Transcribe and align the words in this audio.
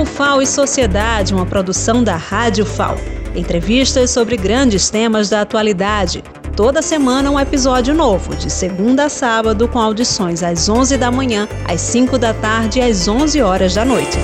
O 0.00 0.04
FAO 0.06 0.40
e 0.40 0.46
Sociedade, 0.46 1.34
uma 1.34 1.44
produção 1.44 2.02
da 2.02 2.16
Rádio 2.16 2.64
FAO. 2.64 2.96
Entrevistas 3.36 4.10
sobre 4.10 4.34
grandes 4.34 4.88
temas 4.88 5.28
da 5.28 5.42
atualidade. 5.42 6.24
Toda 6.56 6.80
semana 6.80 7.30
um 7.30 7.38
episódio 7.38 7.92
novo, 7.92 8.34
de 8.34 8.48
segunda 8.48 9.04
a 9.04 9.08
sábado, 9.10 9.68
com 9.68 9.78
audições 9.78 10.42
às 10.42 10.70
11 10.70 10.96
da 10.96 11.10
manhã, 11.10 11.46
às 11.68 11.82
5 11.82 12.16
da 12.16 12.32
tarde 12.32 12.78
e 12.78 12.82
às 12.82 13.06
11 13.06 13.42
horas 13.42 13.74
da 13.74 13.84
noite. 13.84 14.16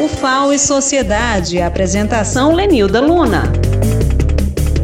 O 0.00 0.08
FAO 0.08 0.52
e 0.52 0.58
Sociedade, 0.58 1.62
apresentação 1.62 2.52
Lenilda 2.52 3.00
Luna. 3.00 3.44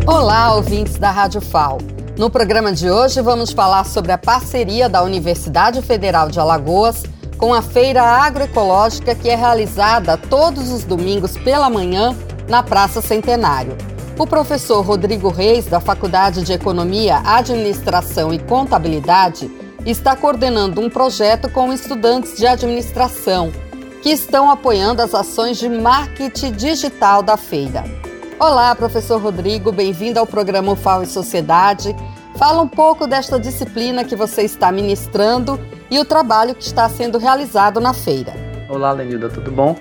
Olá, 0.06 0.54
ouvintes 0.54 0.96
da 0.96 1.10
Rádio 1.10 1.40
FAO. 1.40 1.78
No 2.16 2.30
programa 2.30 2.72
de 2.72 2.88
hoje 2.88 3.20
vamos 3.20 3.50
falar 3.50 3.84
sobre 3.84 4.12
a 4.12 4.18
parceria 4.18 4.88
da 4.88 5.02
Universidade 5.02 5.82
Federal 5.82 6.28
de 6.28 6.38
Alagoas 6.38 7.02
com 7.39 7.55
a 7.55 7.62
Feira 7.62 8.02
Agroecológica 8.02 9.14
que 9.14 9.30
é 9.30 9.36
realizada 9.36 10.17
todos 10.17 10.72
os 10.72 10.82
domingos 10.82 11.39
pela 11.39 11.71
manhã 11.71 12.14
na 12.49 12.62
Praça 12.62 13.00
Centenário. 13.00 13.76
O 14.18 14.26
professor 14.26 14.85
Rodrigo 14.85 15.29
Reis, 15.29 15.67
da 15.67 15.79
Faculdade 15.79 16.43
de 16.43 16.53
Economia, 16.53 17.22
Administração 17.25 18.35
e 18.35 18.39
Contabilidade, 18.40 19.48
está 19.86 20.17
coordenando 20.17 20.81
um 20.81 20.90
projeto 20.90 21.48
com 21.48 21.72
estudantes 21.72 22.36
de 22.36 22.45
administração 22.45 23.53
que 24.03 24.11
estão 24.11 24.50
apoiando 24.50 25.00
as 25.00 25.14
ações 25.14 25.57
de 25.57 25.68
marketing 25.68 26.53
digital 26.53 27.23
da 27.23 27.36
feira. 27.36 27.84
Olá, 28.40 28.75
professor 28.75 29.20
Rodrigo, 29.20 29.70
bem-vindo 29.70 30.18
ao 30.18 30.26
programa 30.26 30.73
UFAO 30.73 31.04
e 31.04 31.07
Sociedade. 31.07 31.95
Fala 32.38 32.62
um 32.62 32.69
pouco 32.69 33.05
desta 33.05 33.36
disciplina 33.36 34.05
que 34.05 34.14
você 34.14 34.42
está 34.42 34.70
ministrando 34.70 35.58
e 35.91 35.98
o 35.98 36.05
trabalho 36.05 36.55
que 36.55 36.62
está 36.62 36.88
sendo 36.88 37.19
realizado 37.19 37.80
na 37.80 37.92
feira. 37.92 38.33
Olá, 38.69 38.92
Lenilda, 38.92 39.28
tudo 39.28 39.50
bom? 39.50 39.74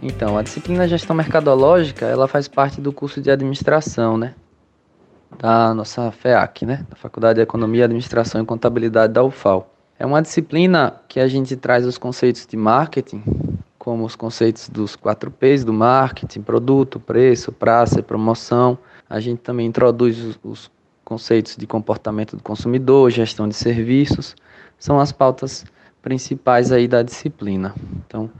Então, 0.00 0.38
a 0.38 0.42
disciplina 0.42 0.88
Gestão 0.88 1.14
Mercadológica, 1.14 2.06
ela 2.06 2.26
faz 2.26 2.48
parte 2.48 2.80
do 2.80 2.90
curso 2.90 3.20
de 3.20 3.30
Administração, 3.30 4.16
né? 4.16 4.34
Da 5.38 5.74
nossa 5.74 6.10
FEAC, 6.10 6.64
né? 6.64 6.86
Da 6.88 6.96
Faculdade 6.96 7.34
de 7.34 7.42
Economia, 7.42 7.84
Administração 7.84 8.40
e 8.40 8.46
Contabilidade 8.46 9.12
da 9.12 9.22
UFAL. 9.22 9.70
É 9.98 10.06
uma 10.06 10.22
disciplina 10.22 11.02
que 11.06 11.20
a 11.20 11.28
gente 11.28 11.54
traz 11.54 11.84
os 11.84 11.98
conceitos 11.98 12.46
de 12.46 12.56
marketing, 12.56 13.22
como 13.78 14.06
os 14.06 14.16
conceitos 14.16 14.70
dos 14.70 14.96
quatro 14.96 15.30
P's 15.30 15.66
do 15.66 15.74
marketing, 15.74 16.40
produto, 16.40 16.98
preço, 16.98 17.52
praça 17.52 18.00
e 18.00 18.02
promoção. 18.02 18.78
A 19.08 19.20
gente 19.20 19.40
também 19.40 19.66
introduz 19.66 20.18
os, 20.18 20.38
os 20.42 20.77
conceitos 21.08 21.56
de 21.56 21.66
comportamento 21.66 22.36
do 22.36 22.42
consumidor, 22.42 23.10
gestão 23.10 23.48
de 23.48 23.54
serviços, 23.54 24.36
são 24.78 25.00
as 25.00 25.10
pautas 25.10 25.64
principais 26.02 26.70
aí 26.70 26.86
da 26.86 27.02
disciplina. 27.02 27.74
Então, 28.06 28.30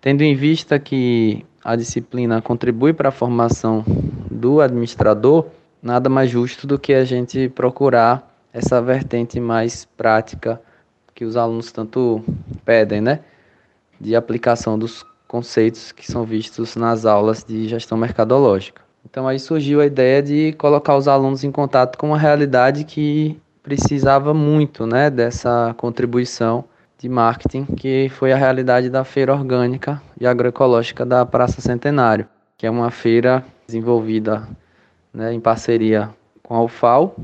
tendo 0.00 0.22
em 0.22 0.34
vista 0.34 0.78
que 0.78 1.44
a 1.62 1.76
disciplina 1.76 2.40
contribui 2.40 2.94
para 2.94 3.10
a 3.10 3.12
formação 3.12 3.84
do 4.30 4.62
administrador, 4.62 5.44
nada 5.82 6.08
mais 6.08 6.30
justo 6.30 6.66
do 6.66 6.78
que 6.78 6.94
a 6.94 7.04
gente 7.04 7.50
procurar 7.50 8.34
essa 8.54 8.80
vertente 8.80 9.38
mais 9.38 9.84
prática 9.84 10.58
que 11.14 11.26
os 11.26 11.36
alunos 11.36 11.70
tanto 11.72 12.24
pedem, 12.64 13.02
né? 13.02 13.20
De 14.00 14.16
aplicação 14.16 14.78
dos 14.78 15.04
conceitos 15.28 15.92
que 15.92 16.10
são 16.10 16.24
vistos 16.24 16.74
nas 16.74 17.04
aulas 17.04 17.44
de 17.44 17.68
gestão 17.68 17.98
mercadológica. 17.98 18.83
Então 19.04 19.28
aí 19.28 19.38
surgiu 19.38 19.80
a 19.80 19.86
ideia 19.86 20.22
de 20.22 20.52
colocar 20.54 20.96
os 20.96 21.06
alunos 21.06 21.44
em 21.44 21.52
contato 21.52 21.96
com 21.96 22.08
uma 22.08 22.18
realidade 22.18 22.84
que 22.84 23.40
precisava 23.62 24.34
muito, 24.34 24.86
né, 24.86 25.08
dessa 25.10 25.74
contribuição 25.78 26.64
de 26.98 27.08
marketing, 27.08 27.64
que 27.64 28.08
foi 28.10 28.32
a 28.32 28.36
realidade 28.36 28.88
da 28.90 29.04
feira 29.04 29.32
orgânica 29.32 30.00
e 30.20 30.26
agroecológica 30.26 31.04
da 31.04 31.24
Praça 31.24 31.60
Centenário, 31.60 32.26
que 32.56 32.66
é 32.66 32.70
uma 32.70 32.90
feira 32.90 33.44
desenvolvida 33.66 34.48
né, 35.12 35.32
em 35.32 35.40
parceria 35.40 36.10
com 36.42 36.54
a 36.54 36.62
UFAL 36.62 37.16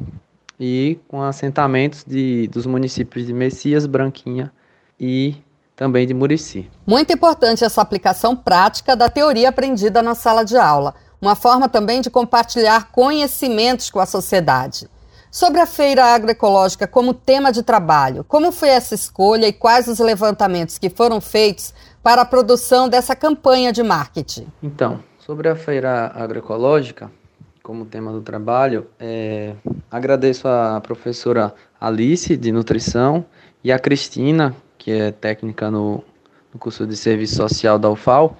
e 0.58 0.98
com 1.08 1.22
assentamentos 1.22 2.04
de, 2.06 2.48
dos 2.48 2.66
municípios 2.66 3.26
de 3.26 3.32
Messias, 3.32 3.86
Branquinha 3.86 4.52
e 4.98 5.36
também 5.74 6.06
de 6.06 6.12
Murici. 6.12 6.70
Muito 6.86 7.12
importante 7.12 7.64
essa 7.64 7.80
aplicação 7.80 8.36
prática 8.36 8.94
da 8.94 9.08
teoria 9.08 9.48
aprendida 9.48 10.02
na 10.02 10.14
sala 10.14 10.44
de 10.44 10.58
aula, 10.58 10.94
uma 11.20 11.34
forma 11.34 11.68
também 11.68 12.00
de 12.00 12.10
compartilhar 12.10 12.90
conhecimentos 12.90 13.90
com 13.90 14.00
a 14.00 14.06
sociedade. 14.06 14.88
Sobre 15.30 15.60
a 15.60 15.66
feira 15.66 16.06
agroecológica 16.06 16.88
como 16.88 17.14
tema 17.14 17.52
de 17.52 17.62
trabalho, 17.62 18.24
como 18.24 18.50
foi 18.50 18.70
essa 18.70 18.94
escolha 18.94 19.46
e 19.46 19.52
quais 19.52 19.86
os 19.86 20.00
levantamentos 20.00 20.76
que 20.76 20.90
foram 20.90 21.20
feitos 21.20 21.72
para 22.02 22.22
a 22.22 22.24
produção 22.24 22.88
dessa 22.88 23.14
campanha 23.14 23.72
de 23.72 23.82
marketing? 23.82 24.48
Então, 24.60 24.98
sobre 25.18 25.48
a 25.48 25.54
feira 25.54 26.10
agroecológica 26.16 27.10
como 27.62 27.84
tema 27.84 28.10
do 28.10 28.22
trabalho, 28.22 28.88
é, 28.98 29.54
agradeço 29.88 30.48
a 30.48 30.80
professora 30.80 31.54
Alice 31.80 32.36
de 32.36 32.50
nutrição 32.50 33.24
e 33.62 33.70
a 33.70 33.78
Cristina, 33.78 34.56
que 34.76 34.90
é 34.90 35.12
técnica 35.12 35.70
no, 35.70 36.02
no 36.52 36.58
curso 36.58 36.84
de 36.84 36.96
serviço 36.96 37.36
social 37.36 37.78
da 37.78 37.88
UFAL, 37.88 38.36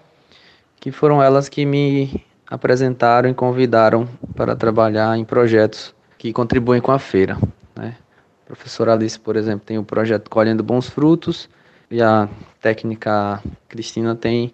que 0.81 0.91
foram 0.91 1.23
elas 1.23 1.49
que 1.49 1.65
me 1.65 2.25
apresentaram 2.50 3.31
e 3.31 3.34
convidaram 3.34 4.09
para 4.34 4.56
trabalhar 4.56 5.16
em 5.16 5.25
projetos 5.25 5.94
que 6.19 6.33
contribuem 6.33 6.81
com 6.81 6.91
a 6.91 6.99
feira. 6.99 7.38
Né? 7.77 7.94
A 8.43 8.47
professora 8.47 8.93
Alice, 8.93 9.19
por 9.19 9.37
exemplo, 9.37 9.65
tem 9.65 9.78
o 9.78 9.84
projeto 9.84 10.28
Colhendo 10.28 10.65
Bons 10.65 10.89
Frutos 10.89 11.49
e 11.89 12.03
a 12.03 12.28
técnica 12.60 13.41
Cristina 13.69 14.16
tem 14.16 14.53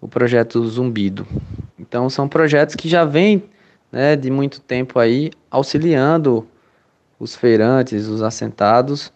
o 0.00 0.08
projeto 0.08 0.66
Zumbido. 0.66 1.26
Então 1.78 2.10
são 2.10 2.28
projetos 2.28 2.74
que 2.74 2.88
já 2.88 3.04
vêm 3.04 3.44
né, 3.92 4.16
de 4.16 4.30
muito 4.30 4.60
tempo 4.60 4.98
aí 4.98 5.30
auxiliando 5.48 6.46
os 7.18 7.36
feirantes, 7.36 8.08
os 8.08 8.22
assentados 8.22 9.12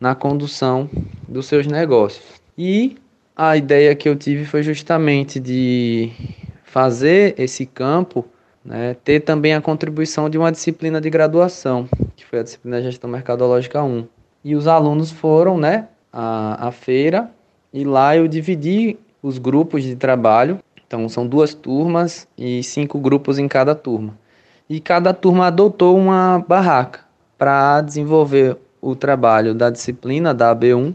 na 0.00 0.14
condução 0.14 0.88
dos 1.28 1.46
seus 1.46 1.66
negócios. 1.66 2.24
E 2.56 2.96
a 3.36 3.56
ideia 3.56 3.94
que 3.94 4.08
eu 4.08 4.16
tive 4.16 4.44
foi 4.44 4.62
justamente 4.62 5.40
de 5.40 6.12
fazer 6.72 7.34
esse 7.36 7.66
campo 7.66 8.24
né, 8.64 8.96
ter 9.04 9.20
também 9.20 9.52
a 9.52 9.60
contribuição 9.60 10.30
de 10.30 10.38
uma 10.38 10.50
disciplina 10.50 11.02
de 11.02 11.10
graduação, 11.10 11.86
que 12.16 12.24
foi 12.24 12.38
a 12.38 12.42
disciplina 12.42 12.78
de 12.78 12.84
Gestão 12.84 13.10
Mercadológica 13.10 13.82
1. 13.82 14.06
E 14.42 14.56
os 14.56 14.66
alunos 14.66 15.10
foram 15.10 15.58
né, 15.58 15.88
à, 16.10 16.68
à 16.68 16.72
feira 16.72 17.30
e 17.74 17.84
lá 17.84 18.16
eu 18.16 18.26
dividi 18.26 18.98
os 19.22 19.36
grupos 19.36 19.82
de 19.82 19.94
trabalho. 19.94 20.60
Então 20.86 21.10
são 21.10 21.26
duas 21.26 21.52
turmas 21.52 22.26
e 22.38 22.62
cinco 22.62 22.98
grupos 22.98 23.38
em 23.38 23.46
cada 23.46 23.74
turma. 23.74 24.16
E 24.66 24.80
cada 24.80 25.12
turma 25.12 25.48
adotou 25.48 25.98
uma 25.98 26.42
barraca 26.48 27.00
para 27.36 27.82
desenvolver 27.82 28.56
o 28.80 28.96
trabalho 28.96 29.54
da 29.54 29.68
disciplina 29.68 30.32
da 30.32 30.56
AB1 30.56 30.94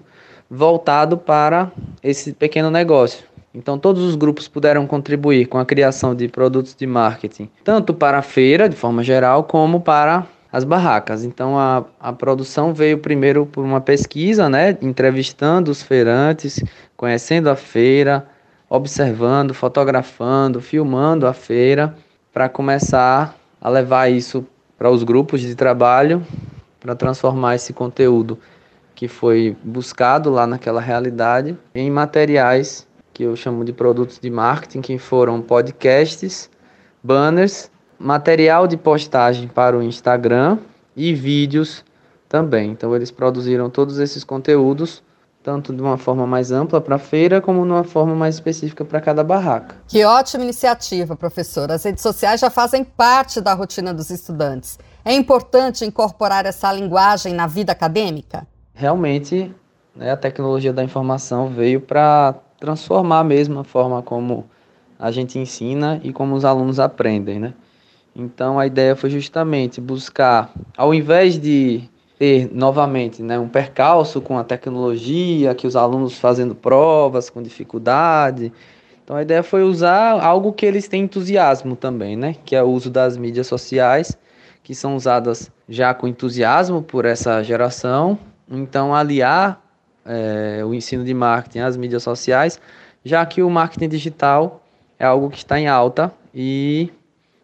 voltado 0.50 1.20
para 1.20 1.72
esse 2.02 2.34
pequeno 2.34 2.72
negócio. 2.72 3.27
Então, 3.58 3.80
todos 3.80 4.04
os 4.04 4.16
grupos 4.16 4.48
puderam 4.48 4.86
contribuir 4.86 5.48
com 5.48 5.58
a 5.58 5.66
criação 5.66 6.14
de 6.14 6.28
produtos 6.28 6.76
de 6.76 6.86
marketing, 6.86 7.50
tanto 7.64 7.92
para 7.92 8.20
a 8.20 8.22
feira, 8.22 8.70
de 8.70 8.76
forma 8.76 9.04
geral, 9.04 9.46
como 9.46 9.82
para 9.82 10.28
as 10.52 10.64
barracas. 10.64 11.24
Então, 11.24 11.58
a, 11.58 11.84
a 12.00 12.14
produção 12.14 12.72
veio 12.72 13.00
primeiro 13.00 13.48
por 13.48 13.66
uma 13.66 13.82
pesquisa, 13.82 14.48
né, 14.48 14.78
entrevistando 14.80 15.72
os 15.72 15.82
feirantes, 15.82 16.64
conhecendo 16.96 17.50
a 17.50 17.56
feira, 17.56 18.28
observando, 18.70 19.56
fotografando, 19.56 20.62
filmando 20.62 21.26
a 21.26 21.34
feira, 21.34 21.96
para 22.32 22.48
começar 22.48 23.36
a 23.60 23.70
levar 23.70 24.12
isso 24.12 24.46
para 24.78 24.92
os 24.92 25.04
grupos 25.04 25.42
de 25.42 25.56
trabalho, 25.56 26.24
para 26.80 26.94
transformar 26.94 27.56
esse 27.56 27.74
conteúdo 27.74 28.38
que 28.94 29.08
foi 29.08 29.58
buscado 29.64 30.30
lá 30.30 30.46
naquela 30.46 30.82
realidade 30.82 31.58
em 31.74 31.90
materiais 31.90 32.87
que 33.18 33.24
eu 33.24 33.36
chamo 33.36 33.66
de 33.66 33.74
produtos 33.74 34.20
de 34.20 34.30
marketing, 34.30 34.80
que 34.80 35.00
foram 35.00 35.42
podcasts, 35.42 36.52
banners, 37.04 37.72
material 37.98 38.68
de 38.68 38.78
postagem 38.78 39.48
para 39.48 39.76
o 39.76 39.82
Instagram 39.82 40.60
e 40.96 41.16
vídeos 41.16 41.84
também. 42.30 42.70
Então 42.70 42.96
eles 42.96 43.10
produziram 43.10 43.72
todos 43.72 43.98
esses 43.98 44.24
conteúdos 44.24 45.02
tanto 45.42 45.74
de 45.74 45.82
uma 45.82 45.98
forma 45.98 46.28
mais 46.28 46.52
ampla 46.52 46.82
para 46.82 46.98
a 46.98 47.00
feira, 47.00 47.40
como 47.40 47.64
de 47.64 47.72
uma 47.72 47.84
forma 47.86 48.14
mais 48.14 48.36
específica 48.36 48.84
para 48.84 49.00
cada 49.00 49.24
barraca. 49.24 49.78
Que 49.88 50.04
ótima 50.04 50.44
iniciativa, 50.44 51.16
professora. 51.16 51.76
As 51.76 51.86
redes 51.86 52.04
sociais 52.04 52.42
já 52.42 52.50
fazem 52.50 52.84
parte 52.84 53.40
da 53.40 53.54
rotina 53.54 53.94
dos 53.94 54.10
estudantes. 54.10 54.78
É 55.06 55.14
importante 55.14 55.86
incorporar 55.86 56.46
essa 56.46 56.72
linguagem 56.74 57.34
na 57.34 57.48
vida 57.48 57.72
acadêmica? 57.72 58.46
Realmente, 58.74 59.56
né, 59.96 60.12
a 60.12 60.18
tecnologia 60.18 60.74
da 60.74 60.84
informação 60.84 61.48
veio 61.48 61.80
para 61.80 62.36
transformar 62.60 63.24
mesmo 63.24 63.60
a 63.60 63.64
forma 63.64 64.02
como 64.02 64.46
a 65.00 65.12
gente 65.12 65.38
ensina 65.38 66.00
e 66.04 66.12
como 66.12 66.36
os 66.36 66.44
alunos 66.44 66.80
aprendem, 66.80 67.40
né? 67.40 67.54
Então 68.16 68.58
a 68.58 68.66
ideia 68.66 68.96
foi 68.96 69.12
justamente 69.12 69.80
buscar, 69.80 70.52
ao 70.76 70.94
invés 70.94 71.40
de 71.40 71.84
ter 72.18 72.50
novamente 72.52 73.22
né, 73.22 73.38
um 73.38 73.48
percalço 73.48 74.20
com 74.20 74.40
a 74.40 74.44
tecnologia, 74.44 75.54
que 75.54 75.68
os 75.68 75.76
alunos 75.76 76.18
fazendo 76.18 76.56
provas 76.56 77.30
com 77.30 77.44
dificuldade, 77.44 78.52
Então 79.08 79.16
a 79.16 79.22
ideia 79.22 79.42
foi 79.42 79.64
usar 79.64 80.22
algo 80.22 80.52
que 80.52 80.66
eles 80.66 80.86
têm 80.90 81.04
entusiasmo 81.04 81.78
também, 81.78 82.18
né? 82.18 82.36
Que 82.44 82.58
é 82.58 82.62
o 82.62 82.68
uso 82.68 82.90
das 82.90 83.16
mídias 83.16 83.48
sociais, 83.48 84.18
que 84.62 84.76
são 84.76 84.98
usadas 84.98 85.50
já 85.70 85.94
com 85.94 86.10
entusiasmo 86.10 86.82
por 86.82 87.06
essa 87.06 87.42
geração. 87.42 88.20
Então 88.52 88.94
aliar 88.94 89.62
é, 90.08 90.64
o 90.66 90.74
ensino 90.74 91.04
de 91.04 91.14
marketing 91.14 91.60
às 91.60 91.78
mídias 91.78 92.04
sociais, 92.04 92.60
já 93.04 93.26
que 93.26 93.42
o 93.42 93.50
marketing 93.50 93.90
digital 93.90 94.64
é 94.98 95.06
algo 95.06 95.30
que 95.30 95.38
está 95.38 95.60
em 95.60 95.68
alta 95.68 96.12
e 96.34 96.92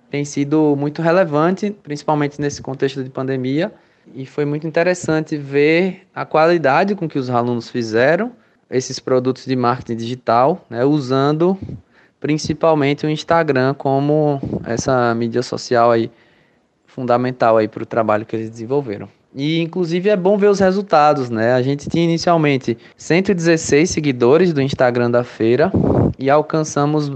tem 0.10 0.24
sido 0.26 0.76
muito 0.78 1.02
relevante, 1.02 1.72
principalmente 1.72 2.40
nesse 2.40 2.62
contexto 2.62 3.04
de 3.04 3.10
pandemia. 3.10 3.72
E 4.14 4.26
foi 4.26 4.46
muito 4.46 4.68
interessante 4.68 5.38
ver 5.38 6.06
a 6.14 6.26
qualidade 6.26 6.94
com 6.94 7.08
que 7.08 7.18
os 7.18 7.30
alunos 7.30 7.70
fizeram 7.70 8.32
esses 8.70 9.00
produtos 9.00 9.46
de 9.46 9.56
marketing 9.56 9.96
digital, 9.96 10.66
né, 10.70 10.84
usando 10.84 11.58
principalmente 12.20 13.06
o 13.06 13.10
Instagram 13.10 13.74
como 13.74 14.42
essa 14.66 15.14
mídia 15.16 15.44
social 15.44 15.92
aí 15.92 16.12
fundamental 16.86 17.58
aí 17.58 17.68
para 17.68 17.84
o 17.84 17.86
trabalho 17.86 18.26
que 18.26 18.36
eles 18.36 18.50
desenvolveram. 18.50 19.10
E 19.36 19.60
inclusive 19.62 20.10
é 20.10 20.16
bom 20.16 20.38
ver 20.38 20.48
os 20.48 20.60
resultados, 20.60 21.30
né? 21.30 21.54
A 21.54 21.62
gente 21.62 21.90
tinha 21.90 22.04
inicialmente 22.04 22.78
116 22.96 23.90
seguidores 23.90 24.54
do 24.54 24.62
Instagram 24.62 25.10
da 25.10 25.24
feira 25.24 25.72
e 26.20 26.30
alcançamos 26.30 27.12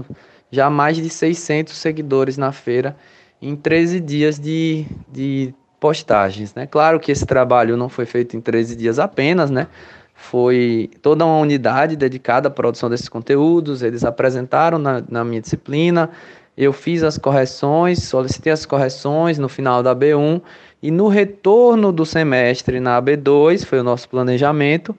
já 0.50 0.68
mais 0.68 0.96
de 0.96 1.08
600 1.08 1.76
seguidores 1.76 2.36
na 2.36 2.50
feira 2.50 2.96
em 3.40 3.54
13 3.54 4.00
dias 4.00 4.38
de, 4.38 4.84
de 5.12 5.54
postagens, 5.78 6.54
né? 6.54 6.66
Claro 6.66 6.98
que 6.98 7.12
esse 7.12 7.24
trabalho 7.24 7.76
não 7.76 7.88
foi 7.88 8.04
feito 8.04 8.36
em 8.36 8.40
13 8.40 8.74
dias 8.74 8.98
apenas, 8.98 9.50
né? 9.50 9.68
Foi 10.12 10.90
toda 11.00 11.24
uma 11.24 11.38
unidade 11.38 11.94
dedicada 11.94 12.48
à 12.48 12.50
produção 12.50 12.90
desses 12.90 13.08
conteúdos, 13.08 13.82
eles 13.82 14.04
apresentaram 14.04 14.76
na, 14.76 15.04
na 15.08 15.22
minha 15.22 15.40
disciplina, 15.40 16.10
eu 16.56 16.72
fiz 16.72 17.04
as 17.04 17.16
correções, 17.16 18.02
solicitei 18.02 18.52
as 18.52 18.66
correções 18.66 19.38
no 19.38 19.48
final 19.48 19.80
da 19.80 19.94
B1 19.94 20.42
e 20.82 20.90
no 20.90 21.08
retorno 21.08 21.92
do 21.92 22.06
semestre 22.06 22.80
na 22.80 23.00
AB2, 23.00 23.64
foi 23.64 23.80
o 23.80 23.84
nosso 23.84 24.08
planejamento, 24.08 24.96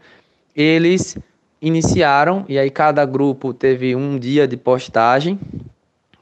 eles 0.55 1.17
iniciaram 1.61 2.45
e 2.47 2.57
aí 2.57 2.69
cada 2.69 3.05
grupo 3.05 3.53
teve 3.53 3.95
um 3.95 4.17
dia 4.17 4.47
de 4.47 4.57
postagem, 4.57 5.39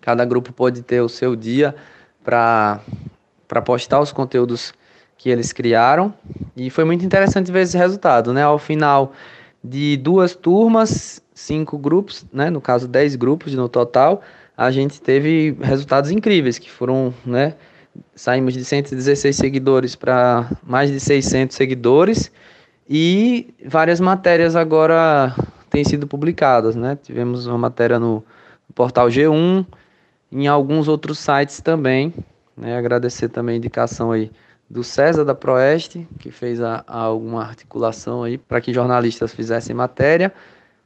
cada 0.01 0.23
grupo 0.25 0.53
pode 0.53 0.81
ter 0.81 1.01
o 1.01 1.09
seu 1.09 1.35
dia 1.35 1.75
para 2.23 2.81
postar 3.65 3.99
os 3.99 4.11
conteúdos 4.11 4.73
que 5.17 5.29
eles 5.29 5.51
criaram 5.51 6.13
e 6.55 6.69
foi 6.69 6.83
muito 6.83 7.03
interessante 7.03 7.51
ver 7.51 7.61
esse 7.61 7.77
resultado, 7.77 8.31
né? 8.31 8.43
Ao 8.43 8.59
final 8.59 9.13
de 9.63 9.97
duas 9.97 10.35
turmas, 10.35 11.21
cinco 11.33 11.77
grupos, 11.77 12.25
né? 12.31 12.49
No 12.49 12.61
caso, 12.61 12.87
dez 12.87 13.15
grupos 13.15 13.53
no 13.53 13.67
total, 13.67 14.21
a 14.55 14.71
gente 14.71 15.01
teve 15.01 15.57
resultados 15.61 16.11
incríveis, 16.11 16.59
que 16.59 16.69
foram, 16.69 17.13
né? 17.25 17.55
Saímos 18.15 18.53
de 18.53 18.63
116 18.63 19.35
seguidores 19.35 19.95
para 19.95 20.49
mais 20.63 20.89
de 20.89 20.99
600 20.99 21.55
seguidores 21.55 22.31
e 22.89 23.53
várias 23.65 23.99
matérias 23.99 24.55
agora 24.55 25.35
têm 25.69 25.83
sido 25.83 26.07
publicadas, 26.07 26.75
né? 26.75 26.97
Tivemos 27.01 27.45
uma 27.45 27.57
matéria 27.57 27.99
no 27.99 28.23
portal 28.73 29.07
G1, 29.07 29.65
em 30.31 30.47
alguns 30.47 30.87
outros 30.87 31.19
sites 31.19 31.61
também, 31.61 32.13
né? 32.55 32.77
Agradecer 32.77 33.29
também 33.29 33.55
a 33.55 33.57
indicação 33.57 34.11
aí 34.11 34.31
do 34.69 34.83
César 34.83 35.23
da 35.23 35.35
Proeste, 35.35 36.07
que 36.19 36.31
fez 36.31 36.61
a, 36.61 36.83
a 36.87 36.99
alguma 36.99 37.43
articulação 37.43 38.23
aí 38.23 38.37
para 38.37 38.59
que 38.59 38.73
jornalistas 38.73 39.33
fizessem 39.33 39.75
matéria. 39.75 40.33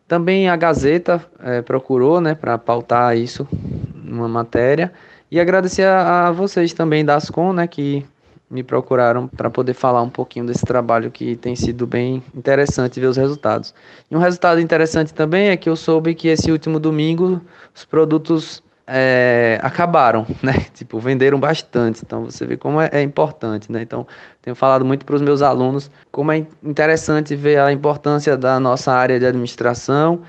Também 0.08 0.50
a 0.50 0.56
Gazeta 0.56 1.25
é, 1.40 1.62
procurou, 1.62 2.19
né, 2.19 2.36
para 2.36 2.58
pautar 2.58 3.18
isso 3.18 3.48
numa 3.96 4.28
matéria. 4.28 4.92
E 5.31 5.39
agradecer 5.39 5.83
a, 5.83 6.28
a 6.28 6.31
vocês 6.31 6.74
também 6.74 7.06
da 7.06 7.16
Ascom, 7.16 7.54
né, 7.54 7.66
que 7.66 8.06
me 8.50 8.63
procuraram 8.63 9.30
para 9.30 9.50
poder 9.50 9.74
falar 9.74 10.01
um 10.01 10.10
pouquinho 10.10 10.45
desse 10.45 10.66
trabalho 10.66 11.10
que 11.10 11.38
tem 11.38 11.56
sido 11.56 11.88
bem 11.88 12.22
interessante 12.36 13.00
ver 13.00 13.07
os 13.07 13.16
resultados. 13.16 13.74
E 14.10 14.16
um 14.16 14.19
resultado 14.19 14.60
interessante 14.60 15.13
também 15.13 15.48
é 15.48 15.56
que 15.56 15.69
eu 15.69 15.75
soube 15.78 16.13
que 16.13 16.28
esse 16.28 16.51
último 16.51 16.78
domingo 16.78 17.42
os 17.74 17.86
produtos 17.86 18.62
é, 18.86 19.57
acabaram, 19.63 20.28
né? 20.44 20.54
Tipo, 20.74 21.00
venderam 21.00 21.39
bastante. 21.39 22.01
Então 22.06 22.25
você 22.25 22.45
vê 22.45 22.57
como 22.57 22.81
é, 22.81 22.89
é 22.92 23.01
importante, 23.01 23.72
né? 23.72 23.81
Então 23.81 24.06
tenho 24.42 24.54
falado 24.54 24.84
muito 24.84 25.06
para 25.06 25.16
os 25.16 25.22
meus 25.22 25.42
alunos 25.42 25.89
como 26.12 26.34
é 26.34 26.45
interessante 26.62 27.34
ver 27.38 27.57
a 27.60 27.72
importância 27.72 28.36
da 28.36 28.60
nossa 28.60 28.92
área 28.92 29.18
de 29.18 29.25
administração 29.25 30.24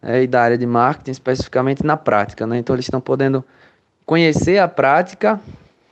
é, 0.00 0.22
e 0.22 0.26
da 0.26 0.40
área 0.40 0.56
de 0.56 0.66
marketing, 0.66 1.10
especificamente 1.10 1.84
na 1.84 1.98
prática, 1.98 2.46
né? 2.46 2.56
Então 2.56 2.74
eles 2.74 2.86
estão 2.86 3.02
podendo 3.02 3.44
conhecer 4.06 4.58
a 4.58 4.68
prática, 4.68 5.40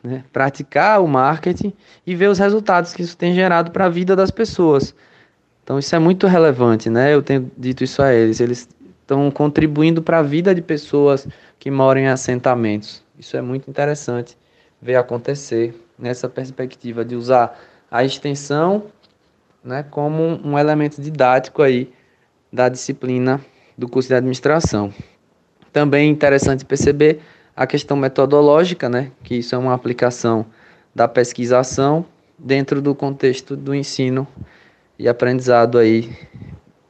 né? 0.03 0.25
praticar 0.33 1.03
o 1.03 1.09
marketing 1.09 1.73
e 2.07 2.15
ver 2.15 2.29
os 2.29 2.39
resultados 2.39 2.95
que 2.95 3.03
isso 3.03 3.17
tem 3.17 3.35
gerado 3.35 3.73
para 3.73 3.87
a 3.87 3.89
vida 3.89 4.15
das 4.15 4.31
pessoas. 4.31 4.95
Então 5.65 5.79
isso 5.79 5.95
é 5.97 5.99
muito 5.99 6.27
relevante, 6.27 6.89
né? 6.89 7.13
Eu 7.13 7.23
tenho 7.23 7.51
dito 7.59 7.83
isso 7.83 8.01
a 8.01 8.13
eles. 8.15 8.39
Eles 8.39 8.69
estão 9.01 9.31
contribuindo 9.31 10.03
para 10.03 10.19
a 10.19 10.23
vida 10.23 10.55
de 10.55 10.63
pessoas 10.63 11.27
que 11.59 11.71
moram 11.71 12.03
em 12.03 12.07
assentamentos. 12.07 13.03
Isso 13.19 13.37
é 13.37 13.43
muito 13.43 13.69
interessante 13.69 14.37
ver 14.81 14.97
acontecer 14.97 15.75
nessa 15.99 16.29
perspectiva 16.29 17.05
de 17.05 17.17
usar 17.17 17.59
a 17.91 18.05
extensão 18.05 18.85
né, 19.63 19.83
como 19.91 20.23
um 20.45 20.59
elemento 20.59 21.01
didático 21.01 21.63
aí 21.63 21.91
da 22.53 22.69
disciplina 22.69 23.41
do 23.77 23.89
curso 23.89 24.09
de 24.09 24.15
administração. 24.15 24.93
Também 25.73 26.09
é 26.09 26.11
interessante 26.11 26.65
perceber 26.65 27.21
a 27.57 27.67
questão 27.67 27.97
metodológica, 27.97 28.89
né, 28.89 29.13
que 29.23 29.37
isso 29.37 29.55
é 29.55 29.59
uma 29.59 29.75
aplicação 29.75 30.47
da 30.95 31.07
pesquisação 31.09 32.05
dentro 32.39 32.83
do 32.83 32.95
contexto 32.95 33.57
do 33.57 33.75
ensino 33.75 34.27
e 34.99 35.09
aprendizado 35.09 35.79
aí 35.79 36.17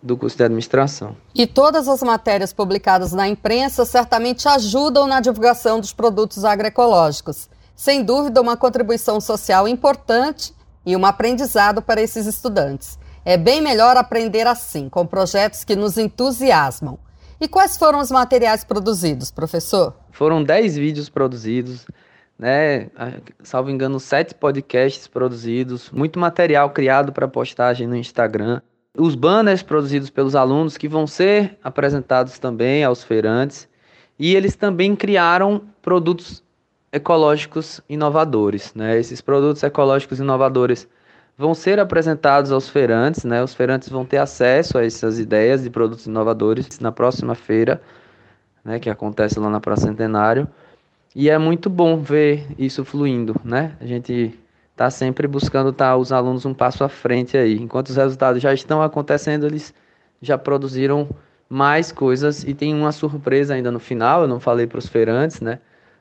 do 0.03 0.17
curso 0.17 0.37
de 0.37 0.45
administração. 0.45 1.17
E 1.35 1.47
todas 1.47 1.89
as 1.89 2.03
matérias 2.03 2.53
publicadas 2.53 3.13
na 3.13 3.27
imprensa 3.27 3.85
certamente 3.87 4.47
ajudam 4.47 5.07
na 5.07 5.21
divulgação 5.21 5.81
dos 5.81 5.93
produtos 5.93 6.45
agroecológicos. 6.45 7.49
Sem 7.75 8.05
dúvida, 8.05 8.41
uma 8.41 8.57
contribuição 8.57 9.21
social 9.21 9.67
importante 9.67 10.55
e 10.85 10.95
um 10.95 11.07
aprendizado 11.07 11.81
para 11.81 12.03
esses 12.03 12.27
estudantes. 12.27 12.99
É 13.25 13.39
bem 13.39 13.63
melhor 13.63 13.97
aprender 13.97 14.47
assim, 14.47 14.91
com 14.91 15.07
projetos 15.07 15.65
que 15.65 15.75
nos 15.75 15.97
entusiasmam. 15.97 16.99
E 17.41 17.49
quais 17.49 17.77
foram 17.77 18.01
os 18.01 18.11
materiais 18.11 18.65
produzidos, 18.65 19.31
professor? 19.31 19.95
Foram 20.11 20.43
10 20.43 20.77
vídeos 20.77 21.09
produzidos, 21.09 21.87
né? 22.39 22.89
Salvo 23.43 23.71
engano, 23.71 23.99
sete 23.99 24.35
podcasts 24.35 25.09
produzidos, 25.09 25.91
muito 25.91 26.19
material 26.19 26.71
criado 26.71 27.13
para 27.13 27.27
postagem 27.29 27.87
no 27.87 27.97
Instagram 27.97 28.61
os 28.97 29.15
banners 29.15 29.63
produzidos 29.63 30.09
pelos 30.09 30.37
alunos 30.37 30.77
que 30.77 30.89
vão 30.89 31.07
ser 31.07 31.59
apresentados 31.63 32.39
também 32.39 32.85
aos 32.85 33.03
feirantes 33.03 33.69
e 34.19 34.37
eles 34.37 34.55
também 34.55 34.95
criaram 34.95 35.63
produtos 35.83 36.45
ecológicos 36.93 37.81
inovadores. 37.89 38.73
Né? 38.75 38.97
Esses 38.99 39.21
produtos 39.21 39.63
ecológicos 39.65 40.21
inovadores 40.21 40.89
vão 41.37 41.55
ser 41.55 41.81
apresentados 41.81 42.53
aos 42.53 42.69
feirantes, 42.69 43.25
né? 43.25 43.43
os 43.43 43.55
feirantes 43.55 43.89
vão 43.89 44.05
ter 44.05 44.19
acesso 44.19 44.79
a 44.79 44.85
essas 44.85 45.19
ideias 45.19 45.63
de 45.63 45.71
produtos 45.71 46.07
inovadores 46.07 46.79
na 46.79 46.93
próxima 46.93 47.35
feira, 47.35 47.83
né? 48.65 48.79
que 48.79 48.89
acontece 48.89 49.39
lá 49.39 49.51
na 49.51 49.61
Praça 49.61 49.87
Centenário. 49.87 50.49
E 51.15 51.31
é 51.31 51.39
muito 51.39 51.71
bom 51.71 51.97
ver 51.97 52.47
isso 52.59 52.85
fluindo, 52.85 53.37
né? 53.45 53.77
A 53.81 53.87
gente 53.87 54.37
está 54.73 54.91
sempre 54.91 55.29
buscando 55.29 55.71
estar 55.71 55.91
tá, 55.91 55.97
os 55.97 56.11
alunos 56.11 56.45
um 56.45 56.53
passo 56.53 56.83
à 56.83 56.89
frente 56.89 57.37
aí. 57.37 57.55
Enquanto 57.55 57.91
os 57.91 57.97
resultados 57.97 58.43
já 58.43 58.53
estão 58.53 58.83
acontecendo, 58.83 59.47
eles 59.47 59.73
já 60.21 60.37
produziram 60.37 61.09
mais 61.49 61.93
coisas 61.93 62.43
e 62.43 62.53
tem 62.53 62.75
uma 62.75 62.91
surpresa 62.91 63.55
ainda 63.55 63.71
no 63.71 63.79
final, 63.79 64.23
eu 64.23 64.29
não 64.29 64.41
falei 64.41 64.67
para 64.67 64.79
os 64.79 64.89
feirantes, 64.89 65.41
né? 65.41 65.61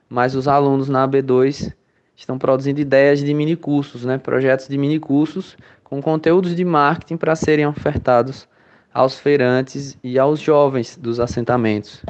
Mas 0.09 0.33
os 0.33 0.47
alunos 0.47 0.89
na 0.89 1.07
AB2 1.07 1.71
estão 2.15 2.37
produzindo 2.37 2.79
ideias 2.79 3.19
de 3.19 3.33
mini 3.33 3.55
cursos, 3.55 4.05
né? 4.05 4.17
Projetos 4.17 4.67
de 4.67 4.77
mini 4.77 4.99
cursos 4.99 5.57
com 5.83 6.01
conteúdos 6.01 6.55
de 6.55 6.65
marketing 6.65 7.17
para 7.17 7.35
serem 7.35 7.67
ofertados 7.67 8.47
aos 8.93 9.19
feirantes 9.19 9.97
e 10.03 10.19
aos 10.19 10.39
jovens 10.39 10.95
dos 10.97 11.19
assentamentos, 11.19 12.03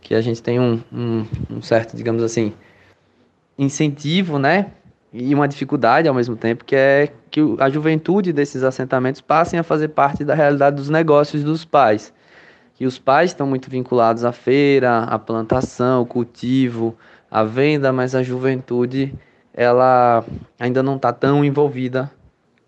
que 0.00 0.14
a 0.14 0.20
gente 0.20 0.42
tem 0.42 0.58
um, 0.58 0.80
um, 0.92 1.26
um 1.50 1.62
certo, 1.62 1.96
digamos 1.96 2.22
assim, 2.22 2.52
incentivo, 3.58 4.38
né, 4.38 4.72
e 5.12 5.34
uma 5.34 5.46
dificuldade 5.46 6.08
ao 6.08 6.14
mesmo 6.14 6.36
tempo, 6.36 6.64
que 6.64 6.74
é 6.74 7.08
que 7.30 7.40
a 7.58 7.68
juventude 7.68 8.32
desses 8.32 8.62
assentamentos 8.62 9.20
passem 9.20 9.58
a 9.58 9.62
fazer 9.62 9.88
parte 9.88 10.24
da 10.24 10.34
realidade 10.34 10.76
dos 10.76 10.88
negócios 10.88 11.44
dos 11.44 11.64
pais. 11.64 12.12
Que 12.74 12.86
os 12.86 12.98
pais 12.98 13.30
estão 13.30 13.46
muito 13.46 13.68
vinculados 13.68 14.24
à 14.24 14.32
feira, 14.32 15.00
à 15.04 15.18
plantação, 15.18 15.98
ao 15.98 16.06
cultivo, 16.06 16.96
à 17.30 17.44
venda, 17.44 17.92
mas 17.92 18.14
a 18.14 18.22
juventude 18.22 19.12
ela 19.54 20.24
ainda 20.58 20.82
não 20.82 20.96
está 20.96 21.12
tão 21.12 21.44
envolvida 21.44 22.10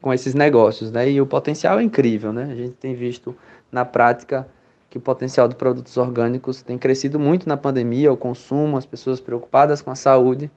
com 0.01 0.12
esses 0.12 0.35
negócios, 0.35 0.91
né? 0.91 1.09
E 1.11 1.21
o 1.21 1.27
potencial 1.27 1.79
é 1.79 1.83
incrível, 1.83 2.33
né? 2.33 2.49
A 2.51 2.55
gente 2.55 2.73
tem 2.73 2.95
visto 2.95 3.35
na 3.71 3.85
prática 3.85 4.47
que 4.91 4.99
o 4.99 5.01
potencial 5.01 5.49
de 5.49 5.55
produtos 5.55 5.97
orgânicos 5.97 6.61
tem 6.61 6.77
crescido 6.77 7.19
muito 7.19 7.49
na 7.49 7.57
pandemia, 7.57 8.12
o 8.12 8.17
consumo, 8.17 8.77
as 8.77 8.85
pessoas 8.85 9.21
preocupadas 9.21 9.81
com 9.81 9.91
a 9.91 9.95
saúde. 9.95 10.51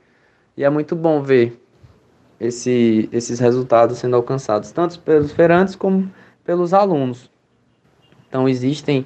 E 0.58 0.64
é 0.64 0.70
muito 0.70 0.96
bom 0.96 1.22
ver 1.22 1.62
esse, 2.40 3.08
esses 3.12 3.40
resultados 3.40 3.98
sendo 3.98 4.16
alcançados, 4.16 4.72
tanto 4.72 5.00
pelos 5.00 5.32
feirantes 5.32 5.76
como 5.76 6.12
pelos 6.44 6.74
alunos. 6.74 7.30
Então, 8.28 8.50
existem 8.50 9.06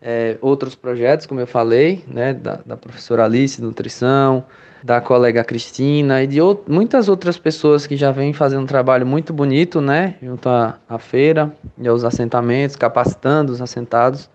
é, 0.00 0.38
outros 0.40 0.74
projetos, 0.74 1.26
como 1.26 1.40
eu 1.40 1.46
falei, 1.46 2.02
né, 2.08 2.32
da, 2.32 2.60
da 2.64 2.76
professora 2.76 3.24
Alice, 3.24 3.60
Nutrição, 3.60 4.44
da 4.82 5.00
colega 5.00 5.44
Cristina 5.44 6.22
e 6.22 6.26
de 6.26 6.38
muitas 6.66 7.08
outras 7.08 7.38
pessoas 7.38 7.86
que 7.86 7.96
já 7.96 8.10
vêm 8.10 8.32
fazendo 8.32 8.62
um 8.62 8.66
trabalho 8.66 9.06
muito 9.06 9.32
bonito, 9.32 9.80
né, 9.80 10.16
junto 10.22 10.48
à, 10.48 10.78
à 10.88 10.98
feira 10.98 11.52
e 11.78 11.86
aos 11.86 12.04
assentamentos, 12.04 12.76
capacitando 12.76 13.52
os 13.52 13.60
assentados. 13.60 14.28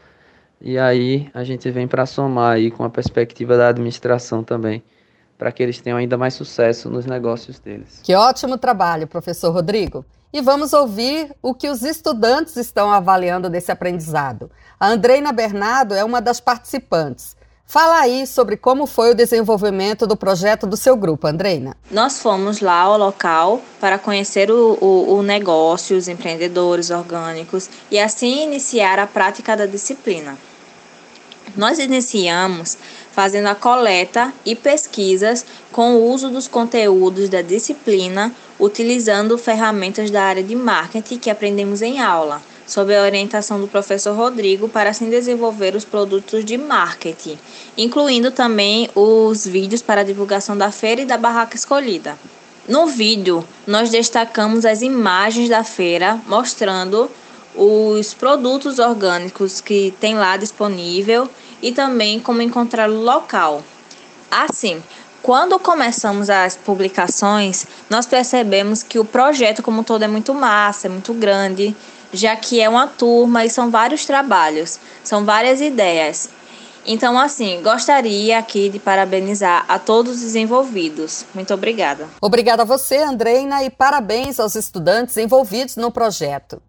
E 0.62 0.78
aí 0.78 1.30
a 1.34 1.44
gente 1.44 1.70
vem 1.70 1.88
para 1.88 2.06
somar 2.06 2.54
aí 2.54 2.72
com 2.72 2.84
a 2.84 2.90
perspectiva 2.90 3.58
da 3.58 3.70
administração 3.70 4.44
também, 4.44 4.84
para 5.38 5.52
que 5.52 5.62
eles 5.62 5.82
tenham 5.82 5.98
ainda 5.98 6.18
mais 6.18 6.34
sucesso 6.34 6.90
nos 6.90 7.06
negócios 7.06 7.60
deles. 7.60 8.00
Que 8.04 8.16
ótimo 8.16 8.58
trabalho, 8.58 9.08
professor 9.08 9.52
Rodrigo. 9.52 10.06
E 10.32 10.42
vamos 10.42 10.74
ouvir 10.74 11.34
o 11.42 11.54
que 11.54 11.70
os 11.70 11.82
estudantes 11.82 12.58
estão 12.58 12.92
avaliando 12.92 13.50
desse 13.50 13.72
aprendizado. 13.72 14.52
A 14.80 14.90
Andreina 14.90 15.32
Bernardo 15.32 15.94
é 15.94 16.04
uma 16.04 16.22
das 16.22 16.42
participantes. 16.42 17.35
Fala 17.68 18.00
aí 18.00 18.28
sobre 18.28 18.56
como 18.56 18.86
foi 18.86 19.12
o 19.12 19.16
desenvolvimento 19.16 20.06
do 20.06 20.16
projeto 20.16 20.68
do 20.68 20.78
seu 20.78 20.96
grupo, 20.96 21.28
Andreina. 21.28 21.76
Nós 21.90 22.20
fomos 22.20 22.62
lá 22.62 22.82
ao 22.82 22.98
local 22.98 23.60
para 23.82 23.98
conhecer 23.98 24.52
o, 24.52 24.78
o, 24.80 25.18
o, 25.18 25.24
negócio, 25.24 25.98
os 25.98 26.08
empreendedores 26.08 26.92
orgânicos 26.92 27.68
e 27.90 28.00
assim 28.00 28.44
iniciar 28.44 29.00
a 29.00 29.08
prática 29.08 29.58
da 29.58 29.66
disciplina. 29.66 30.38
Nós 31.56 31.80
iniciamos 31.80 32.78
fazendo 33.12 33.48
a 33.48 33.56
coleta 33.56 34.32
e 34.46 34.56
pesquisas 34.56 35.46
com 35.72 35.96
o 35.96 36.12
uso 36.12 36.30
dos 36.30 36.48
conteúdos 36.48 37.30
da 37.30 37.42
disciplina, 37.42 38.32
utilizando 38.60 39.38
ferramentas 39.38 40.12
da 40.12 40.24
área 40.24 40.44
de 40.44 40.56
marketing 40.56 41.18
que 41.18 41.30
aprendemos 41.30 41.82
em 41.82 42.00
aula 42.00 42.42
sob 42.66 42.96
a 42.96 43.04
orientação 43.04 43.60
do 43.60 43.68
professor 43.68 44.16
Rodrigo, 44.16 44.68
para 44.68 44.90
assim 44.90 45.10
desenvolver 45.10 45.76
os 45.76 45.86
produtos 45.86 46.44
de 46.44 46.58
marketing, 46.58 47.38
incluindo 47.78 48.32
também 48.32 48.90
os 48.96 49.46
vídeos 49.46 49.82
para 49.82 50.04
divulgação 50.04 50.58
da 50.58 50.72
feira 50.72 51.02
e 51.02 51.06
da 51.06 51.18
barraca 51.18 51.56
escolhida. 51.56 52.18
No 52.68 52.88
vídeo, 52.88 53.48
nós 53.68 53.90
destacamos 53.92 54.66
as 54.66 54.82
imagens 54.82 55.50
da 55.50 55.64
feira 55.64 56.20
mostrando 56.26 57.10
os 57.56 58.14
produtos 58.14 58.80
orgânicos 58.80 59.62
que 59.62 59.94
tem 60.00 60.16
lá 60.16 60.36
disponível 60.36 61.30
e 61.62 61.72
também 61.72 62.20
como 62.20 62.42
encontrar 62.42 62.90
o 62.90 63.02
local. 63.02 63.64
Assim, 64.30 64.82
quando 65.22 65.58
começamos 65.58 66.30
as 66.30 66.56
publicações, 66.56 67.66
nós 67.90 68.06
percebemos 68.06 68.84
que 68.84 69.00
o 69.00 69.06
projeto 69.06 69.64
como 69.64 69.84
todo 69.84 70.04
é 70.04 70.08
muito 70.08 70.34
massa, 70.34 70.88
é 70.88 70.90
muito 70.90 71.14
grande 71.14 71.76
já 72.16 72.36
que 72.36 72.62
é 72.62 72.68
uma 72.70 72.88
turma 72.88 73.46
e 73.46 73.50
são 73.50 73.70
vários 73.70 74.06
trabalhos, 74.06 74.80
são 75.04 75.26
várias 75.26 75.62
ideias. 75.62 76.30
Então, 76.88 77.18
assim, 77.18 77.62
gostaria 77.64 78.38
aqui 78.38 78.70
de 78.70 78.78
parabenizar 78.78 79.66
a 79.68 79.80
todos 79.80 80.24
os 80.24 80.36
envolvidos. 80.36 81.26
Muito 81.34 81.52
obrigada. 81.54 82.08
Obrigada 82.22 82.62
a 82.62 82.66
você, 82.66 82.98
Andreina, 82.98 83.64
e 83.64 83.72
parabéns 83.72 84.40
aos 84.40 84.54
estudantes 84.54 85.18
envolvidos 85.18 85.76
no 85.76 85.92
projeto. 85.92 86.62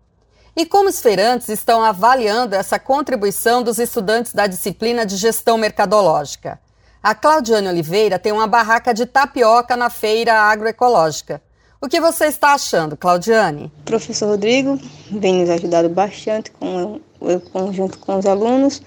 E 0.56 0.64
como 0.64 0.88
os 0.88 1.02
feirantes 1.02 1.50
estão 1.50 1.82
avaliando 1.82 2.54
essa 2.54 2.78
contribuição 2.78 3.62
dos 3.62 3.78
estudantes 3.78 4.32
da 4.32 4.46
disciplina 4.46 5.04
de 5.04 5.16
gestão 5.16 5.58
mercadológica? 5.58 6.58
A 7.02 7.14
Claudiane 7.14 7.68
Oliveira 7.68 8.18
tem 8.18 8.32
uma 8.32 8.46
barraca 8.46 8.94
de 8.94 9.04
tapioca 9.04 9.76
na 9.76 9.90
feira 9.90 10.32
agroecológica. 10.32 11.42
O 11.80 11.88
que 11.88 12.00
você 12.00 12.26
está 12.26 12.54
achando, 12.54 12.96
Claudiane? 12.96 13.70
O 13.80 13.82
professor 13.84 14.28
Rodrigo 14.30 14.78
vem 15.10 15.40
nos 15.40 15.50
ajudando 15.50 15.88
bastante 15.90 16.50
com 16.52 17.00
eu, 17.20 17.72
junto 17.72 17.98
com 17.98 18.18
os 18.18 18.24
alunos, 18.24 18.80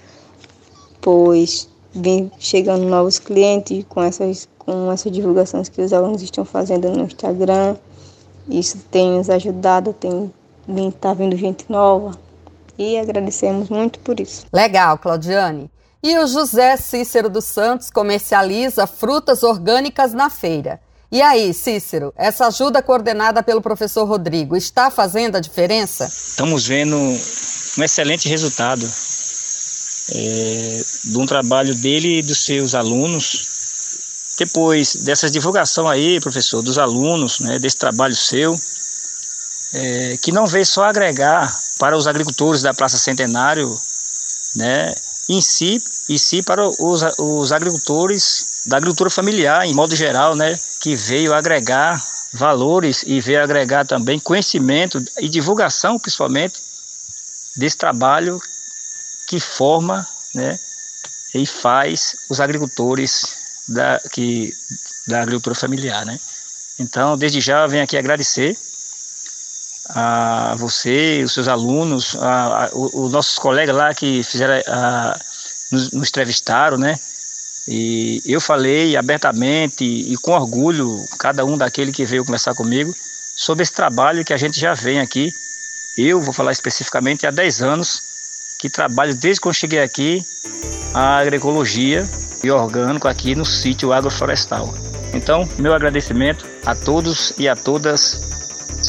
pois 1.00 1.68
vem 1.92 2.30
chegando 2.38 2.84
novos 2.84 3.18
clientes 3.18 3.84
com 3.88 4.02
essas, 4.02 4.48
com 4.58 4.90
essas 4.90 5.12
divulgações 5.12 5.68
que 5.68 5.80
os 5.80 5.92
alunos 5.92 6.20
estão 6.20 6.44
fazendo 6.44 6.90
no 6.90 7.04
Instagram. 7.04 7.76
Isso 8.48 8.78
tem 8.90 9.12
nos 9.12 9.30
ajudado, 9.30 9.92
tem 9.92 10.32
está 10.88 11.12
vindo 11.14 11.36
gente 11.36 11.64
nova 11.68 12.16
e 12.78 12.96
agradecemos 12.98 13.68
muito 13.68 13.98
por 14.00 14.20
isso. 14.20 14.46
Legal, 14.52 14.98
Claudiane. 14.98 15.70
E 16.02 16.16
o 16.18 16.26
José 16.26 16.76
Cícero 16.76 17.28
dos 17.28 17.44
Santos 17.44 17.90
comercializa 17.90 18.86
frutas 18.86 19.42
orgânicas 19.42 20.12
na 20.12 20.30
feira. 20.30 20.80
E 21.12 21.20
aí, 21.20 21.52
Cícero, 21.52 22.14
essa 22.16 22.46
ajuda 22.46 22.80
coordenada 22.80 23.42
pelo 23.42 23.60
professor 23.60 24.04
Rodrigo 24.04 24.56
está 24.56 24.92
fazendo 24.92 25.34
a 25.34 25.40
diferença? 25.40 26.04
Estamos 26.06 26.68
vendo 26.68 26.94
um 26.94 27.82
excelente 27.82 28.28
resultado 28.28 28.88
é, 30.12 30.82
de 31.06 31.18
um 31.18 31.26
trabalho 31.26 31.74
dele 31.74 32.18
e 32.18 32.22
dos 32.22 32.44
seus 32.44 32.76
alunos. 32.76 33.48
Depois 34.38 35.02
dessa 35.04 35.28
divulgação 35.28 35.88
aí, 35.88 36.20
professor, 36.20 36.62
dos 36.62 36.78
alunos, 36.78 37.40
né, 37.40 37.58
desse 37.58 37.76
trabalho 37.76 38.14
seu, 38.14 38.56
é, 39.72 40.16
que 40.22 40.30
não 40.30 40.46
veio 40.46 40.64
só 40.64 40.84
agregar 40.84 41.52
para 41.80 41.96
os 41.96 42.06
agricultores 42.06 42.62
da 42.62 42.72
Praça 42.72 42.96
Centenário, 42.96 43.76
né, 44.54 44.94
em 45.28 45.40
si, 45.40 45.82
e 46.08 46.16
sim 46.16 46.40
para 46.40 46.64
os, 46.68 47.02
os 47.18 47.50
agricultores 47.50 48.49
da 48.70 48.76
agricultura 48.76 49.10
familiar, 49.10 49.66
em 49.66 49.74
modo 49.74 49.96
geral, 49.96 50.36
né, 50.36 50.56
que 50.80 50.94
veio 50.94 51.34
agregar 51.34 52.00
valores 52.32 53.02
e 53.04 53.20
veio 53.20 53.42
agregar 53.42 53.84
também 53.84 54.20
conhecimento 54.20 55.04
e 55.18 55.28
divulgação, 55.28 55.98
principalmente, 55.98 56.54
desse 57.56 57.76
trabalho 57.76 58.40
que 59.26 59.40
forma 59.40 60.06
né, 60.32 60.56
e 61.34 61.44
faz 61.44 62.14
os 62.30 62.40
agricultores 62.40 63.34
da, 63.66 64.00
que, 64.12 64.54
da 65.08 65.22
agricultura 65.22 65.56
familiar. 65.56 66.06
Né? 66.06 66.16
Então, 66.78 67.18
desde 67.18 67.40
já, 67.40 67.66
venho 67.66 67.82
aqui 67.82 67.98
agradecer 67.98 68.56
a 69.88 70.54
você, 70.56 71.24
os 71.24 71.34
seus 71.34 71.48
alunos, 71.48 72.14
a, 72.14 72.66
a, 72.66 72.70
os 72.72 73.10
nossos 73.10 73.36
colegas 73.36 73.74
lá 73.74 73.92
que 73.92 74.22
fizeram, 74.22 74.62
a, 74.68 75.18
nos, 75.72 75.90
nos 75.90 76.08
entrevistaram, 76.08 76.78
né? 76.78 76.96
E 77.68 78.22
eu 78.24 78.40
falei 78.40 78.96
abertamente 78.96 79.84
e 79.84 80.16
com 80.16 80.32
orgulho, 80.32 81.04
cada 81.18 81.44
um 81.44 81.56
daquele 81.56 81.92
que 81.92 82.04
veio 82.04 82.24
conversar 82.24 82.54
comigo, 82.54 82.94
sobre 83.36 83.62
esse 83.62 83.72
trabalho 83.72 84.24
que 84.24 84.32
a 84.32 84.36
gente 84.36 84.58
já 84.58 84.74
vem 84.74 85.00
aqui. 85.00 85.32
Eu 85.96 86.20
vou 86.20 86.32
falar 86.32 86.52
especificamente 86.52 87.26
há 87.26 87.30
10 87.30 87.62
anos 87.62 88.02
que 88.58 88.68
trabalho 88.68 89.14
desde 89.14 89.40
que 89.40 89.48
eu 89.48 89.52
cheguei 89.52 89.80
aqui 89.80 90.24
a 90.92 91.18
agroecologia 91.18 92.08
e 92.42 92.50
orgânico 92.50 93.08
aqui 93.08 93.34
no 93.34 93.44
sítio 93.44 93.92
agroflorestal. 93.92 94.74
Então, 95.12 95.48
meu 95.58 95.74
agradecimento 95.74 96.46
a 96.64 96.74
todos 96.74 97.32
e 97.38 97.48
a 97.48 97.56
todas 97.56 98.20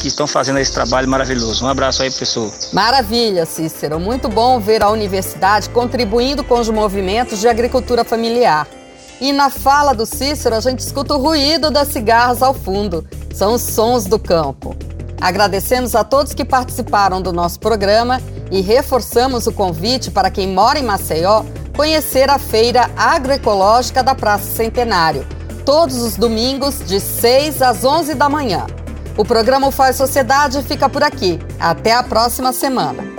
que 0.02 0.08
estão 0.08 0.26
fazendo 0.26 0.58
esse 0.58 0.72
trabalho 0.72 1.08
maravilhoso. 1.08 1.64
Um 1.64 1.68
abraço 1.68 2.02
aí, 2.02 2.10
professor. 2.10 2.52
Maravilha, 2.72 3.46
Cícero. 3.46 4.00
Muito 4.00 4.28
bom 4.28 4.58
ver 4.58 4.82
a 4.82 4.90
universidade 4.90 5.70
contribuindo 5.70 6.42
com 6.42 6.58
os 6.58 6.68
movimentos 6.68 7.38
de 7.38 7.46
agricultura 7.46 8.04
familiar. 8.04 8.66
E 9.20 9.32
na 9.32 9.48
fala 9.48 9.92
do 9.92 10.04
Cícero, 10.04 10.56
a 10.56 10.60
gente 10.60 10.80
escuta 10.80 11.14
o 11.14 11.18
ruído 11.18 11.70
das 11.70 11.88
cigarras 11.88 12.42
ao 12.42 12.52
fundo. 12.52 13.06
São 13.32 13.54
os 13.54 13.62
sons 13.62 14.04
do 14.04 14.18
campo. 14.18 14.76
Agradecemos 15.20 15.94
a 15.94 16.02
todos 16.02 16.34
que 16.34 16.44
participaram 16.44 17.22
do 17.22 17.32
nosso 17.32 17.60
programa 17.60 18.20
e 18.50 18.60
reforçamos 18.60 19.46
o 19.46 19.52
convite 19.52 20.10
para 20.10 20.32
quem 20.32 20.48
mora 20.48 20.80
em 20.80 20.82
Maceió 20.82 21.44
conhecer 21.76 22.28
a 22.28 22.40
feira 22.40 22.90
agroecológica 22.96 24.02
da 24.02 24.16
Praça 24.16 24.50
Centenário, 24.50 25.24
todos 25.64 26.02
os 26.02 26.16
domingos 26.16 26.84
de 26.84 26.98
6 26.98 27.62
às 27.62 27.84
11 27.84 28.14
da 28.14 28.28
manhã. 28.28 28.66
O 29.16 29.24
programa 29.24 29.70
Faz 29.70 29.96
Sociedade 29.96 30.62
fica 30.62 30.88
por 30.88 31.02
aqui. 31.02 31.38
Até 31.60 31.92
a 31.92 32.02
próxima 32.02 32.52
semana. 32.52 33.11